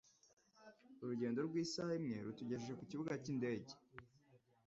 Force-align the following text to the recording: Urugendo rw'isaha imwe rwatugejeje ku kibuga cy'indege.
Urugendo 1.01 1.39
rw'isaha 1.47 1.91
imwe 1.99 2.17
rwatugejeje 2.21 2.73
ku 2.79 2.83
kibuga 2.89 3.11
cy'indege. 3.23 3.71